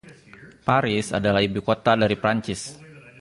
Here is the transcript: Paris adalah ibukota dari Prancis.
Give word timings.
Paris 0.65 1.07
adalah 1.19 1.45
ibukota 1.47 1.91
dari 2.01 2.15
Prancis. 2.23 2.61